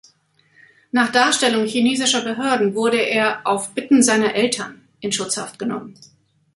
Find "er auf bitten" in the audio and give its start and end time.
2.97-4.01